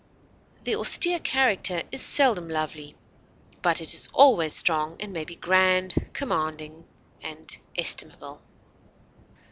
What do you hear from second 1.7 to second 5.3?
is seldom lovely, but it is always strong and may